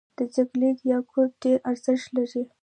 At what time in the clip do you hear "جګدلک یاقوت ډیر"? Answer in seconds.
0.33-1.57